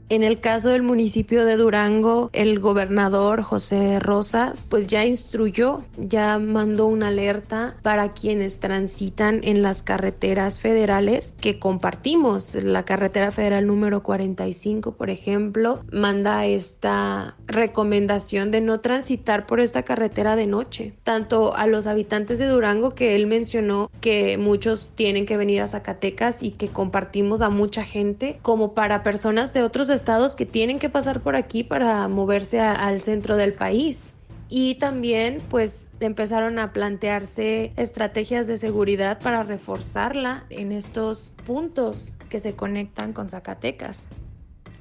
En 0.09 0.23
el 0.23 0.39
caso 0.39 0.69
del 0.69 0.83
municipio 0.83 1.45
de 1.45 1.57
Durango, 1.57 2.29
el 2.31 2.59
gobernador 2.61 3.41
José 3.41 3.99
Rosas 3.99 4.65
pues 4.69 4.87
ya 4.87 5.03
instruyó, 5.03 5.83
ya 5.97 6.39
mandó 6.39 6.87
una 6.87 7.09
alerta 7.09 7.75
para 7.81 8.13
quienes 8.13 8.61
transitan 8.61 9.41
en 9.43 9.61
las 9.61 9.83
carreteras 9.83 10.61
federales 10.61 11.33
que 11.41 11.59
compartimos. 11.59 12.55
La 12.55 12.85
carretera 12.85 13.31
federal 13.31 13.67
número 13.67 14.01
45, 14.01 14.93
por 14.93 15.09
ejemplo, 15.09 15.81
manda 15.91 16.45
esta 16.45 17.35
recomendación 17.45 18.49
de 18.49 18.61
no 18.61 18.79
transitar 18.79 19.45
por 19.45 19.59
esta 19.59 19.83
carretera 19.83 20.37
de 20.37 20.47
noche. 20.47 20.93
Tanto 21.03 21.53
a 21.53 21.67
los 21.67 21.85
habitantes 21.85 22.39
de 22.39 22.47
Durango 22.47 22.95
que 22.95 23.13
él 23.13 23.27
mencionó 23.27 23.91
que 23.99 24.37
muchos 24.37 24.93
tienen 24.95 25.25
que 25.25 25.35
venir 25.35 25.61
a 25.61 25.67
Zacatecas 25.67 26.43
y 26.43 26.51
que 26.51 26.69
compartimos 26.69 27.41
a 27.41 27.49
mucha 27.49 27.83
gente, 27.83 28.39
como 28.41 28.73
para 28.73 29.03
personas 29.03 29.53
de 29.53 29.63
otros 29.63 29.89
estados 29.98 30.36
que 30.36 30.46
tienen 30.46 30.80
que 30.80 30.89
pasar 30.89 31.22
por 31.22 31.36
aquí 31.36 31.63
para 31.63 32.08
moverse 32.08 32.60
al 32.60 33.01
centro 33.01 33.36
del 33.36 33.54
país. 33.54 34.13
Y 34.50 34.75
también 34.75 35.42
pues 35.50 35.89
empezaron 36.00 36.58
a 36.60 36.72
plantearse 36.72 37.74
estrategias 37.75 38.48
de 38.48 38.58
seguridad 38.58 39.20
para 39.20 39.44
reforzarla 39.44 40.46
en 40.50 40.72
estos 40.72 41.34
puntos 41.46 42.16
que 42.30 42.39
se 42.39 42.54
conectan 42.54 43.13
con 43.13 43.30
Zacatecas. 43.30 44.08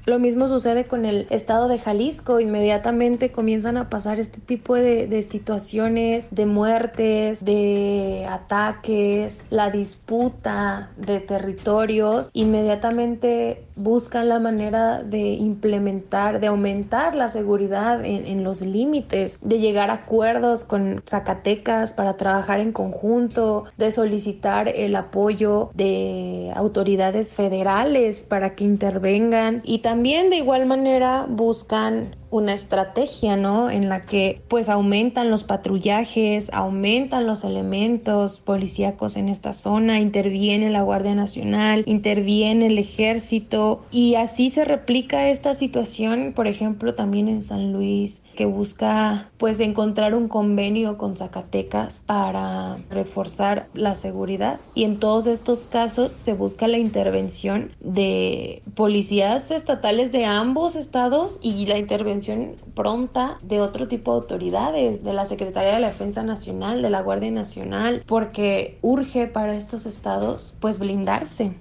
Lo 0.06 0.20
mismo 0.20 0.46
sucede 0.46 0.84
con 0.84 1.04
el 1.04 1.26
estado 1.30 1.66
de 1.66 1.80
Jalisco. 1.80 2.38
Inmediatamente 2.38 3.32
comienzan 3.32 3.76
a 3.76 3.90
pasar 3.90 4.20
este 4.20 4.40
tipo 4.40 4.76
de, 4.76 5.24
situaciones 5.24 6.28
de 6.30 6.46
muertes, 6.46 7.44
de 7.44 8.24
ataques, 8.30 9.38
la 9.50 9.70
disputa 9.70 10.92
de 10.96 11.18
territorios. 11.18 12.30
Inmediatamente 12.34 13.65
buscan 13.76 14.28
la 14.28 14.40
manera 14.40 15.02
de 15.02 15.20
implementar, 15.20 16.40
de 16.40 16.48
aumentar 16.48 17.14
la 17.14 17.30
seguridad 17.30 18.04
en, 18.04 18.26
en 18.26 18.42
los 18.42 18.62
límites, 18.62 19.38
de 19.40 19.58
llegar 19.58 19.90
a 19.90 19.94
acuerdos 19.94 20.64
con 20.64 21.02
Zacatecas 21.06 21.94
para 21.94 22.16
trabajar 22.16 22.60
en 22.60 22.72
conjunto, 22.72 23.64
de 23.76 23.92
solicitar 23.92 24.68
el 24.68 24.96
apoyo 24.96 25.70
de 25.74 26.52
autoridades 26.56 27.34
federales 27.34 28.24
para 28.24 28.54
que 28.54 28.64
intervengan 28.64 29.60
y 29.64 29.78
también 29.78 30.30
de 30.30 30.36
igual 30.36 30.66
manera 30.66 31.26
buscan 31.28 32.16
una 32.30 32.54
estrategia, 32.54 33.36
¿no? 33.36 33.70
En 33.70 33.88
la 33.88 34.04
que 34.04 34.42
pues 34.48 34.68
aumentan 34.68 35.30
los 35.30 35.44
patrullajes, 35.44 36.50
aumentan 36.52 37.26
los 37.26 37.44
elementos 37.44 38.38
policíacos 38.38 39.16
en 39.16 39.28
esta 39.28 39.52
zona, 39.52 40.00
interviene 40.00 40.70
la 40.70 40.82
Guardia 40.82 41.14
Nacional, 41.14 41.84
interviene 41.86 42.66
el 42.66 42.78
ejército 42.78 43.84
y 43.90 44.16
así 44.16 44.50
se 44.50 44.64
replica 44.64 45.28
esta 45.28 45.54
situación, 45.54 46.32
por 46.34 46.46
ejemplo, 46.46 46.94
también 46.94 47.28
en 47.28 47.42
San 47.42 47.72
Luis, 47.72 48.22
que 48.36 48.46
busca 48.46 49.30
pues 49.38 49.58
encontrar 49.58 50.14
un 50.14 50.28
convenio 50.28 50.96
con 50.98 51.16
Zacatecas 51.16 52.02
para 52.06 52.76
reforzar 52.88 53.66
la 53.74 53.96
seguridad. 53.96 54.60
Y 54.74 54.84
en 54.84 55.00
todos 55.00 55.26
estos 55.26 55.66
casos 55.66 56.12
se 56.12 56.34
busca 56.34 56.68
la 56.68 56.78
intervención 56.78 57.72
de 57.80 58.62
policías 58.74 59.50
estatales 59.50 60.12
de 60.12 60.26
ambos 60.26 60.76
estados 60.76 61.38
y 61.42 61.66
la 61.66 61.78
intervención 61.78 62.56
pronta 62.74 63.38
de 63.42 63.60
otro 63.60 63.88
tipo 63.88 64.12
de 64.12 64.18
autoridades, 64.18 65.02
de 65.02 65.12
la 65.12 65.26
Secretaría 65.26 65.74
de 65.74 65.80
la 65.80 65.88
Defensa 65.88 66.22
Nacional, 66.22 66.82
de 66.82 66.90
la 66.90 67.02
Guardia 67.02 67.30
Nacional, 67.30 68.04
porque 68.06 68.78
urge 68.82 69.26
para 69.26 69.56
estos 69.56 69.86
estados 69.86 70.54
pues 70.60 70.78
blindarse 70.78 71.54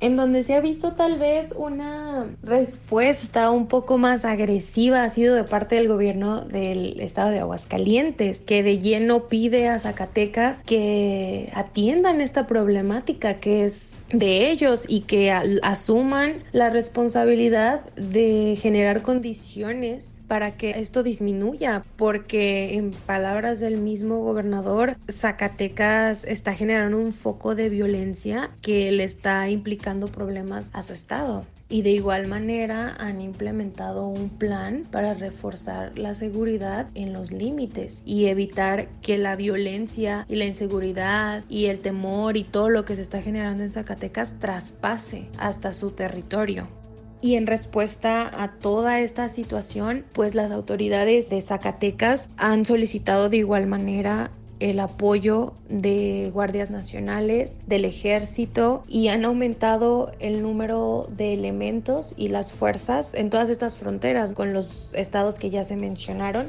en 0.00 0.16
donde 0.16 0.42
se 0.42 0.54
ha 0.54 0.60
visto 0.60 0.92
tal 0.92 1.18
vez 1.18 1.54
una 1.56 2.26
respuesta 2.42 3.50
un 3.50 3.66
poco 3.66 3.98
más 3.98 4.24
agresiva 4.24 5.02
ha 5.02 5.10
sido 5.10 5.34
de 5.34 5.44
parte 5.44 5.76
del 5.76 5.88
gobierno 5.88 6.42
del 6.42 7.00
estado 7.00 7.30
de 7.30 7.40
Aguascalientes, 7.40 8.40
que 8.40 8.62
de 8.62 8.78
lleno 8.78 9.28
pide 9.28 9.68
a 9.68 9.78
Zacatecas 9.78 10.62
que 10.64 11.50
atiendan 11.54 12.20
esta 12.20 12.46
problemática 12.46 13.34
que 13.34 13.64
es 13.64 14.04
de 14.10 14.50
ellos 14.50 14.84
y 14.88 15.00
que 15.00 15.32
asuman 15.32 16.44
la 16.52 16.70
responsabilidad 16.70 17.80
de 17.96 18.56
generar 18.60 19.02
condiciones 19.02 20.17
para 20.28 20.56
que 20.56 20.70
esto 20.78 21.02
disminuya, 21.02 21.82
porque 21.96 22.74
en 22.74 22.92
palabras 22.92 23.58
del 23.58 23.78
mismo 23.78 24.20
gobernador, 24.20 24.96
Zacatecas 25.10 26.24
está 26.24 26.54
generando 26.54 26.98
un 26.98 27.12
foco 27.12 27.54
de 27.54 27.68
violencia 27.68 28.50
que 28.62 28.92
le 28.92 29.04
está 29.04 29.48
implicando 29.48 30.08
problemas 30.08 30.70
a 30.72 30.82
su 30.82 30.92
estado 30.92 31.44
y 31.68 31.82
de 31.82 31.90
igual 31.90 32.26
manera 32.28 32.94
han 32.98 33.20
implementado 33.20 34.06
un 34.06 34.30
plan 34.30 34.86
para 34.90 35.14
reforzar 35.14 35.98
la 35.98 36.14
seguridad 36.14 36.88
en 36.94 37.12
los 37.12 37.30
límites 37.30 38.02
y 38.04 38.26
evitar 38.26 38.88
que 39.02 39.18
la 39.18 39.36
violencia 39.36 40.24
y 40.28 40.36
la 40.36 40.46
inseguridad 40.46 41.44
y 41.48 41.66
el 41.66 41.80
temor 41.80 42.36
y 42.36 42.44
todo 42.44 42.70
lo 42.70 42.84
que 42.84 42.96
se 42.96 43.02
está 43.02 43.20
generando 43.20 43.62
en 43.62 43.70
Zacatecas 43.70 44.38
traspase 44.38 45.28
hasta 45.36 45.72
su 45.72 45.90
territorio. 45.90 46.77
Y 47.20 47.34
en 47.34 47.46
respuesta 47.46 48.30
a 48.42 48.52
toda 48.52 49.00
esta 49.00 49.28
situación, 49.28 50.04
pues 50.12 50.34
las 50.34 50.52
autoridades 50.52 51.30
de 51.30 51.40
Zacatecas 51.40 52.28
han 52.36 52.64
solicitado 52.64 53.28
de 53.28 53.38
igual 53.38 53.66
manera 53.66 54.30
el 54.60 54.80
apoyo 54.80 55.54
de 55.68 56.30
guardias 56.32 56.70
nacionales, 56.70 57.58
del 57.66 57.84
ejército 57.84 58.84
y 58.88 59.08
han 59.08 59.24
aumentado 59.24 60.12
el 60.18 60.42
número 60.42 61.08
de 61.16 61.34
elementos 61.34 62.12
y 62.16 62.28
las 62.28 62.52
fuerzas 62.52 63.14
en 63.14 63.30
todas 63.30 63.50
estas 63.50 63.76
fronteras 63.76 64.32
con 64.32 64.52
los 64.52 64.90
estados 64.94 65.38
que 65.38 65.50
ya 65.50 65.64
se 65.64 65.76
mencionaron. 65.76 66.46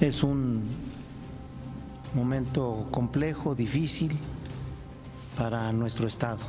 Es 0.00 0.22
un 0.22 0.64
momento 2.14 2.86
complejo, 2.90 3.54
difícil 3.54 4.12
para 5.38 5.72
nuestro 5.72 6.06
estado. 6.06 6.40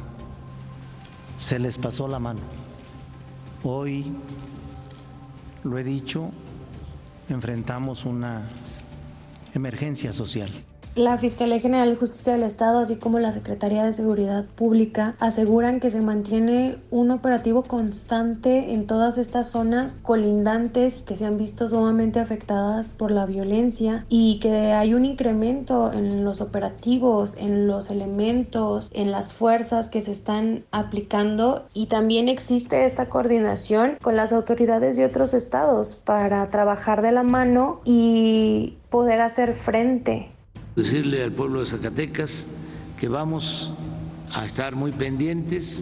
Se 1.38 1.60
les 1.60 1.78
pasó 1.78 2.08
la 2.08 2.20
mano. 2.20 2.42
Hoy, 3.70 4.06
lo 5.66 5.78
he 5.78 5.84
dicho, 5.84 6.32
enfrentamos 7.28 8.06
una 8.06 8.48
emergencia 9.54 10.14
social. 10.14 10.50
La 10.98 11.20
Fiscalía 11.20 11.60
General 11.60 11.92
de 11.92 11.96
Justicia 11.96 12.34
del 12.34 12.42
Estado, 12.42 12.80
así 12.80 12.96
como 12.96 13.20
la 13.20 13.32
Secretaría 13.32 13.84
de 13.84 13.94
Seguridad 13.94 14.46
Pública, 14.46 15.14
aseguran 15.20 15.80
que 15.80 15.92
se 15.92 16.02
mantiene 16.02 16.80
un 16.90 17.12
operativo 17.12 17.62
constante 17.62 18.74
en 18.74 18.88
todas 18.88 19.20
estas 19.20 19.48
zonas 19.48 19.94
colindantes 20.02 21.04
que 21.04 21.16
se 21.16 21.26
han 21.26 21.38
visto 21.38 21.68
sumamente 21.68 22.20
afectadas 22.20 22.94
por 22.94 23.12
la 23.12 23.28
violencia 23.28 24.08
y 24.10 24.40
que 24.40 24.72
hay 24.72 24.96
un 24.96 25.06
incremento 25.06 25.94
en 25.94 26.26
los 26.26 26.42
operativos, 26.42 27.36
en 27.38 27.68
los 27.68 27.92
elementos, 27.92 28.90
en 28.92 29.12
las 29.12 29.34
fuerzas 29.34 29.90
que 29.90 30.02
se 30.02 30.14
están 30.14 30.66
aplicando. 30.72 31.68
Y 31.76 31.86
también 31.86 32.28
existe 32.28 32.86
esta 32.86 33.08
coordinación 33.08 34.00
con 34.02 34.16
las 34.16 34.34
autoridades 34.34 34.98
de 34.98 35.06
otros 35.06 35.36
estados 35.36 35.94
para 35.94 36.50
trabajar 36.50 37.04
de 37.04 37.12
la 37.12 37.22
mano 37.22 37.82
y 37.86 38.80
poder 38.90 39.22
hacer 39.22 39.54
frente 39.54 40.32
decirle 40.78 41.24
al 41.24 41.32
pueblo 41.32 41.62
de 41.62 41.66
Zacatecas 41.66 42.46
que 43.00 43.10
vamos 43.10 43.72
a 44.32 44.46
estar 44.46 44.76
muy 44.76 44.92
pendientes, 44.92 45.82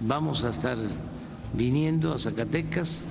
vamos 0.00 0.42
a 0.42 0.50
estar 0.50 0.76
viniendo 1.54 2.12
a 2.12 2.18
Zacatecas 2.18 3.04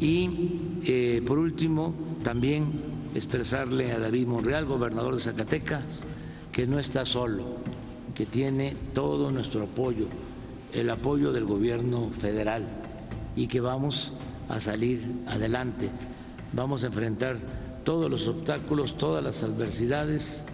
y 0.00 0.80
eh, 0.84 1.22
por 1.24 1.38
último 1.38 1.94
también 2.24 2.72
expresarle 3.14 3.92
a 3.92 4.00
David 4.00 4.26
Monreal, 4.26 4.66
gobernador 4.66 5.14
de 5.14 5.20
Zacatecas, 5.20 6.02
que 6.50 6.66
no 6.66 6.80
está 6.80 7.04
solo, 7.04 7.58
que 8.12 8.26
tiene 8.26 8.74
todo 8.94 9.30
nuestro 9.30 9.62
apoyo, 9.62 10.06
el 10.74 10.90
apoyo 10.90 11.32
del 11.32 11.44
gobierno 11.44 12.10
federal 12.10 12.66
y 13.36 13.46
que 13.46 13.60
vamos 13.60 14.12
a 14.48 14.58
salir 14.58 15.06
adelante, 15.28 15.88
vamos 16.52 16.82
a 16.82 16.88
enfrentar 16.88 17.36
todos 17.84 18.10
los 18.10 18.28
obstáculos, 18.28 18.96
todas 18.96 19.22
las 19.22 19.42
adversidades, 19.42 20.44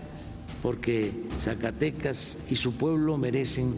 porque 0.63 1.13
Zacatecas 1.39 2.39
y 2.49 2.57
su 2.57 2.73
pueblo 2.73 3.17
merecen 3.17 3.75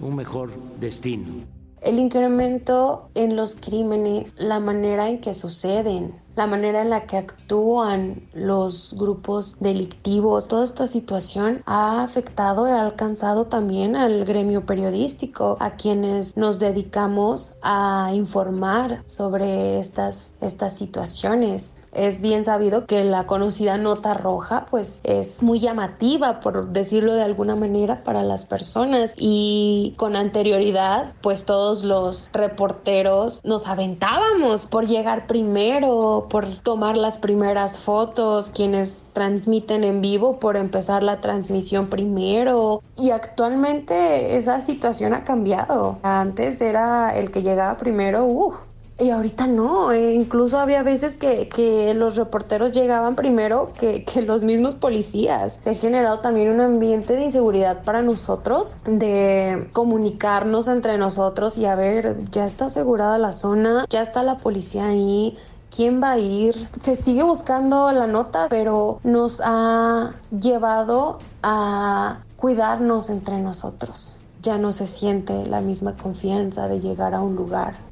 un 0.00 0.16
mejor 0.16 0.50
destino. 0.78 1.44
El 1.80 1.98
incremento 1.98 3.08
en 3.14 3.36
los 3.36 3.54
crímenes, 3.54 4.34
la 4.36 4.60
manera 4.60 5.08
en 5.08 5.20
que 5.22 5.32
suceden, 5.32 6.14
la 6.36 6.46
manera 6.46 6.82
en 6.82 6.90
la 6.90 7.06
que 7.06 7.16
actúan 7.16 8.28
los 8.34 8.94
grupos 8.98 9.56
delictivos, 9.60 10.48
toda 10.48 10.64
esta 10.64 10.86
situación 10.86 11.62
ha 11.64 12.02
afectado 12.02 12.68
y 12.68 12.70
ha 12.70 12.82
alcanzado 12.82 13.46
también 13.46 13.96
al 13.96 14.26
gremio 14.26 14.66
periodístico, 14.66 15.56
a 15.58 15.72
quienes 15.76 16.36
nos 16.36 16.58
dedicamos 16.58 17.54
a 17.62 18.10
informar 18.14 19.02
sobre 19.08 19.78
estas, 19.78 20.32
estas 20.42 20.76
situaciones. 20.76 21.72
Es 21.92 22.20
bien 22.20 22.44
sabido 22.44 22.86
que 22.86 23.04
la 23.04 23.26
conocida 23.26 23.76
nota 23.76 24.14
roja 24.14 24.66
pues 24.70 25.00
es 25.02 25.42
muy 25.42 25.60
llamativa 25.60 26.40
por 26.40 26.68
decirlo 26.68 27.14
de 27.14 27.22
alguna 27.22 27.56
manera 27.56 28.04
para 28.04 28.22
las 28.22 28.46
personas 28.46 29.14
y 29.16 29.94
con 29.96 30.14
anterioridad 30.14 31.12
pues 31.20 31.44
todos 31.44 31.82
los 31.84 32.30
reporteros 32.32 33.44
nos 33.44 33.66
aventábamos 33.66 34.66
por 34.66 34.86
llegar 34.86 35.26
primero, 35.26 36.26
por 36.30 36.46
tomar 36.60 36.96
las 36.96 37.18
primeras 37.18 37.78
fotos, 37.78 38.50
quienes 38.50 39.04
transmiten 39.12 39.84
en 39.84 40.00
vivo 40.00 40.38
por 40.38 40.56
empezar 40.56 41.02
la 41.02 41.20
transmisión 41.20 41.88
primero 41.88 42.82
y 42.96 43.10
actualmente 43.10 44.36
esa 44.36 44.60
situación 44.60 45.14
ha 45.14 45.24
cambiado. 45.24 45.98
Antes 46.02 46.60
era 46.60 47.16
el 47.16 47.30
que 47.30 47.42
llegaba 47.42 47.76
primero, 47.76 48.24
uh, 48.24 48.54
y 49.00 49.10
ahorita 49.10 49.46
no, 49.46 49.92
eh, 49.92 50.12
incluso 50.12 50.58
había 50.58 50.82
veces 50.82 51.16
que, 51.16 51.48
que, 51.48 51.94
los 51.94 52.16
reporteros 52.16 52.72
llegaban 52.72 53.16
primero 53.16 53.72
que, 53.78 54.04
que, 54.04 54.20
los 54.22 54.44
mismos 54.44 54.74
policías. 54.74 55.58
Se 55.62 55.70
ha 55.70 55.74
generado 55.74 56.20
también 56.20 56.50
un 56.50 56.60
ambiente 56.60 57.14
de 57.14 57.24
inseguridad 57.24 57.82
para 57.82 58.02
nosotros, 58.02 58.76
de 58.84 59.70
comunicarnos 59.72 60.68
entre 60.68 60.98
nosotros 60.98 61.56
y 61.56 61.64
a 61.64 61.74
ver, 61.74 62.18
ya 62.30 62.44
está 62.44 62.66
asegurada 62.66 63.16
la 63.16 63.32
zona, 63.32 63.86
ya 63.88 64.02
está 64.02 64.22
la 64.22 64.36
policía 64.36 64.86
ahí, 64.86 65.36
quién 65.74 66.02
va 66.02 66.12
a 66.12 66.18
ir. 66.18 66.68
Se 66.82 66.94
sigue 66.94 67.22
buscando 67.22 67.90
la 67.92 68.06
nota, 68.06 68.48
pero 68.50 69.00
nos 69.02 69.40
ha 69.42 70.12
llevado 70.30 71.18
a 71.42 72.18
cuidarnos 72.36 73.08
entre 73.08 73.40
nosotros. 73.40 74.18
Ya 74.42 74.58
no 74.58 74.72
se 74.72 74.86
siente 74.86 75.46
la 75.46 75.60
misma 75.60 75.96
confianza 75.96 76.68
de 76.68 76.80
llegar 76.80 77.14
a 77.14 77.20
un 77.20 77.36
lugar 77.36 77.89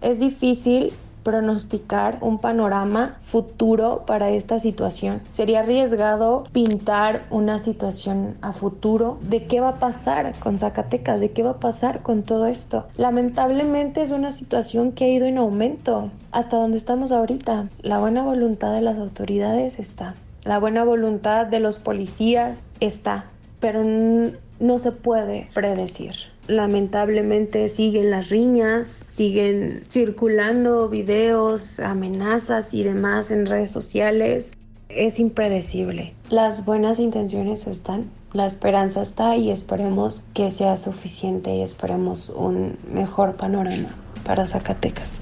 es 0.00 0.18
difícil 0.20 0.92
pronosticar 1.26 2.18
un 2.20 2.38
panorama 2.38 3.16
futuro 3.24 4.04
para 4.06 4.30
esta 4.30 4.60
situación. 4.60 5.20
Sería 5.32 5.58
arriesgado 5.58 6.44
pintar 6.52 7.24
una 7.30 7.58
situación 7.58 8.36
a 8.42 8.52
futuro 8.52 9.18
de 9.22 9.44
qué 9.48 9.58
va 9.58 9.70
a 9.70 9.78
pasar 9.80 10.38
con 10.38 10.60
Zacatecas, 10.60 11.18
de 11.18 11.32
qué 11.32 11.42
va 11.42 11.50
a 11.50 11.58
pasar 11.58 12.02
con 12.02 12.22
todo 12.22 12.46
esto. 12.46 12.86
Lamentablemente 12.96 14.02
es 14.02 14.12
una 14.12 14.30
situación 14.30 14.92
que 14.92 15.06
ha 15.06 15.08
ido 15.08 15.26
en 15.26 15.38
aumento 15.38 16.12
hasta 16.30 16.58
donde 16.58 16.78
estamos 16.78 17.10
ahorita. 17.10 17.70
La 17.82 17.98
buena 17.98 18.22
voluntad 18.22 18.72
de 18.72 18.82
las 18.82 18.96
autoridades 18.96 19.80
está, 19.80 20.14
la 20.44 20.60
buena 20.60 20.84
voluntad 20.84 21.46
de 21.46 21.58
los 21.58 21.80
policías 21.80 22.62
está, 22.78 23.24
pero 23.58 23.82
no 23.82 24.78
se 24.78 24.92
puede 24.92 25.48
predecir 25.54 26.35
lamentablemente 26.48 27.68
siguen 27.68 28.10
las 28.10 28.28
riñas, 28.30 29.04
siguen 29.08 29.84
circulando 29.90 30.88
videos, 30.88 31.80
amenazas 31.80 32.72
y 32.72 32.84
demás 32.84 33.30
en 33.30 33.46
redes 33.46 33.70
sociales. 33.70 34.54
Es 34.88 35.18
impredecible. 35.18 36.12
Las 36.30 36.64
buenas 36.64 37.00
intenciones 37.00 37.66
están, 37.66 38.04
la 38.32 38.46
esperanza 38.46 39.02
está 39.02 39.36
y 39.36 39.50
esperemos 39.50 40.22
que 40.34 40.50
sea 40.50 40.76
suficiente 40.76 41.54
y 41.54 41.62
esperemos 41.62 42.30
un 42.30 42.78
mejor 42.92 43.36
panorama 43.36 43.94
para 44.24 44.46
Zacatecas. 44.46 45.20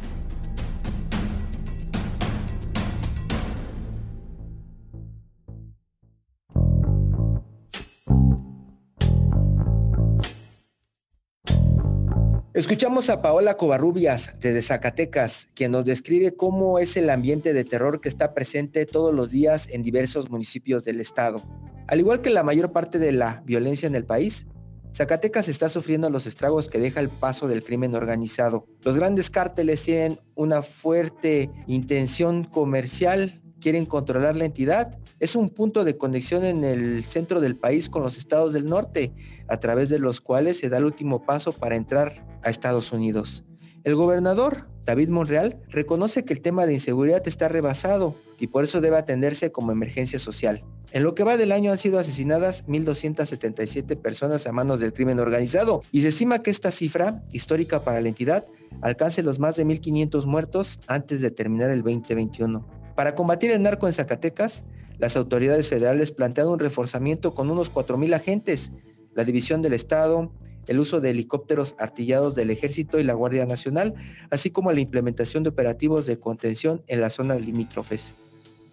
Escuchamos 12.55 13.11
a 13.11 13.21
Paola 13.21 13.57
Covarrubias 13.57 14.33
desde 14.39 14.63
Zacatecas, 14.63 15.49
quien 15.55 15.73
nos 15.73 15.85
describe 15.85 16.37
cómo 16.37 16.79
es 16.79 16.97
el 16.97 17.11
ambiente 17.11 17.53
de 17.53 17.65
terror 17.65 18.01
que 18.01 18.09
está 18.09 18.33
presente 18.33 18.87
todos 18.87 19.13
los 19.13 19.33
días 19.33 19.69
en 19.73 19.83
diversos 19.83 20.31
municipios 20.31 20.85
del 20.85 21.01
estado. 21.01 21.43
Al 21.89 21.99
igual 21.99 22.21
que 22.21 22.31
la 22.31 22.45
mayor 22.45 22.71
parte 22.71 23.01
de 23.01 23.11
la 23.11 23.43
violencia 23.45 23.89
en 23.89 23.97
el 23.97 24.05
país, 24.05 24.47
Zacatecas 24.95 25.49
está 25.49 25.69
sufriendo 25.69 26.09
los 26.11 26.27
estragos 26.27 26.69
que 26.69 26.79
deja 26.79 27.01
el 27.01 27.09
paso 27.09 27.49
del 27.49 27.65
crimen 27.65 27.97
organizado. 27.97 28.69
Los 28.85 28.95
grandes 28.95 29.31
cárteles 29.31 29.83
tienen 29.83 30.17
una 30.37 30.63
fuerte 30.63 31.51
intención 31.67 32.45
comercial 32.45 33.43
quieren 33.65 33.87
controlar 33.87 34.37
la 34.37 34.45
entidad. 34.45 34.99
Es 35.21 35.35
un 35.35 35.49
punto 35.49 35.85
de 35.85 35.97
conexión 35.97 36.45
en 36.45 36.65
el 36.65 37.03
centro 37.03 37.41
del 37.41 37.57
país 37.57 37.89
con 37.89 38.03
los 38.03 38.19
estados 38.19 38.53
del 38.53 38.67
norte, 38.67 39.15
a 39.49 39.57
través 39.57 39.89
de 39.89 39.99
los 39.99 40.21
cuales 40.21 40.59
se 40.59 40.69
da 40.69 40.77
el 40.77 40.85
último 40.85 41.25
paso 41.25 41.51
para 41.51 41.75
entrar 41.75 42.27
a 42.43 42.51
Estados 42.51 42.93
Unidos. 42.93 43.43
El 43.83 43.95
gobernador, 43.95 44.69
David 44.85 45.09
Monreal, 45.09 45.63
reconoce 45.71 46.27
que 46.27 46.35
el 46.35 46.43
tema 46.43 46.67
de 46.67 46.75
inseguridad 46.75 47.27
está 47.27 47.49
rebasado 47.49 48.15
y 48.39 48.49
por 48.49 48.65
eso 48.65 48.83
debe 48.83 48.99
atenderse 48.99 49.51
como 49.51 49.73
emergencia 49.73 50.19
social. 50.19 50.63
En 50.93 51.03
lo 51.03 51.15
que 51.15 51.25
va 51.25 51.39
del 51.39 51.51
año 51.51 51.71
han 51.71 51.79
sido 51.79 51.99
asesinadas 51.99 52.67
1.277 52.67 53.97
personas 53.97 54.47
a 54.47 54.53
manos 54.53 54.79
del 54.79 54.93
crimen 54.93 55.21
organizado 55.21 55.81
y 55.91 56.03
se 56.03 56.09
estima 56.09 56.43
que 56.43 56.51
esta 56.51 56.71
cifra, 56.71 57.23
histórica 57.33 57.83
para 57.83 58.03
la 58.03 58.11
entidad, 58.11 58.45
alcance 58.83 59.23
los 59.23 59.39
más 59.39 59.57
de 59.57 59.65
1.500 59.65 60.27
muertos 60.27 60.81
antes 60.87 61.23
de 61.23 61.31
terminar 61.31 61.71
el 61.71 61.83
2021. 61.83 62.74
Para 62.95 63.15
combatir 63.15 63.51
el 63.51 63.63
narco 63.63 63.87
en 63.87 63.93
Zacatecas, 63.93 64.65
las 64.99 65.17
autoridades 65.17 65.69
federales 65.69 66.13
plantean 66.13 66.49
un 66.49 66.59
reforzamiento 66.59 67.35
con 67.35 67.51
unos 67.51 67.73
4.000 67.73 68.15
agentes, 68.15 68.73
la 69.15 69.25
División 69.25 69.63
del 69.63 69.73
Estado, 69.73 70.31
el 70.69 70.81
uso 70.81 71.01
de 71.01 71.11
helicópteros 71.11 71.75
artillados 71.79 72.35
del 72.35 72.51
Ejército 72.51 72.99
y 72.99 73.05
la 73.05 73.15
Guardia 73.15 73.47
Nacional, 73.47 73.95
así 74.31 74.51
como 74.51 74.73
la 74.73 74.81
implementación 74.81 75.43
de 75.43 75.51
operativos 75.51 76.07
de 76.07 76.19
contención 76.19 76.83
en 76.87 77.01
las 77.01 77.15
zonas 77.15 77.41
limítrofes. 77.41 78.15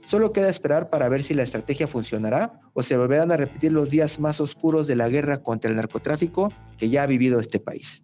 Solo 0.05 0.34
queda 0.34 0.49
esperar 0.49 0.89
para 0.89 1.10
ver 1.10 1.23
si 1.23 1.34
la 1.34 1.43
estrategia 1.43 1.88
funcionará 1.88 2.60
o 2.73 2.84
se 2.84 2.97
volverán 2.97 3.31
a 3.31 3.38
repetir 3.38 3.71
los 3.71 3.89
días 3.89 4.19
más 4.19 4.41
oscuros 4.41 4.88
de 4.88 4.95
la 4.95 5.10
guerra 5.10 5.41
contra 5.41 5.69
el 5.69 5.75
narcotráfico 5.75 6.51
que 6.77 6.89
ya 6.89 7.03
ha 7.03 7.07
vivido 7.07 7.39
este 7.39 7.60
país. 7.60 8.03